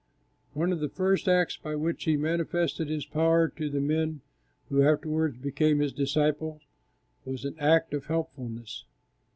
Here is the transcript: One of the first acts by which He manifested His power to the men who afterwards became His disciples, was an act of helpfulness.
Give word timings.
One 0.53 0.71
of 0.73 0.79
the 0.79 0.89
first 0.89 1.27
acts 1.29 1.57
by 1.57 1.75
which 1.75 2.05
He 2.05 2.17
manifested 2.17 2.89
His 2.89 3.05
power 3.05 3.47
to 3.49 3.69
the 3.69 3.79
men 3.79 4.21
who 4.69 4.81
afterwards 4.81 5.37
became 5.37 5.77
His 5.77 5.93
disciples, 5.93 6.63
was 7.23 7.45
an 7.45 7.53
act 7.59 7.93
of 7.93 8.07
helpfulness. 8.07 8.85